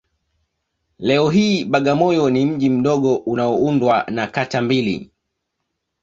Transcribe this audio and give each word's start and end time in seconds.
Leo 0.99 1.29
hii 1.29 1.65
Bagamoyo 1.65 2.29
ni 2.29 2.45
mji 2.45 2.69
mdogo 2.69 3.15
unaoundwa 3.15 4.05
na 4.11 4.27
kata 4.27 4.61
mbili 4.61 5.11